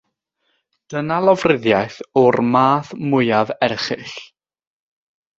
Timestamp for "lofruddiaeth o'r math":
1.25-2.89